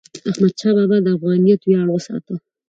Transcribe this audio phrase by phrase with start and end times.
[0.29, 2.35] احمدشاه بابا د افغانیت ویاړ وساته.